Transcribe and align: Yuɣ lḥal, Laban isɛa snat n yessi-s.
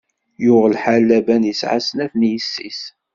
Yuɣ 0.43 0.63
lḥal, 0.75 1.01
Laban 1.09 1.43
isɛa 1.51 1.79
snat 1.87 2.13
n 2.15 2.21
yessi-s. 2.31 2.81